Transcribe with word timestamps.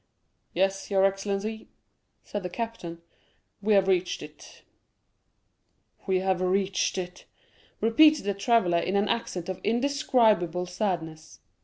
"Yes, 0.55 0.89
your 0.89 1.05
excellency," 1.05 1.67
said 2.23 2.41
the 2.41 2.49
captain, 2.49 3.03
"we 3.61 3.75
have 3.75 3.87
reached 3.87 4.23
it." 4.23 4.63
"We 6.07 6.21
have 6.21 6.41
reached 6.41 6.97
it!" 6.97 7.25
repeated 7.81 8.23
the 8.25 8.33
traveller 8.33 8.79
in 8.79 8.95
an 8.95 9.07
accent 9.07 9.47
of 9.47 9.61
indescribable 9.63 10.65
sadness. 10.65 11.39